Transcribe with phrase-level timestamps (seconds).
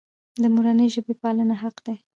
[0.41, 1.95] د مورنۍ ژبې پالنه حق دی.